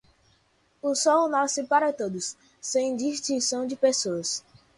O 0.81 0.95
Sol 0.95 1.29
nasce 1.29 1.63
para 1.63 1.93
todos, 1.93 2.35
sem 2.59 2.95
distinção 2.95 3.67
de 3.67 3.75
pessoas. 3.75 4.43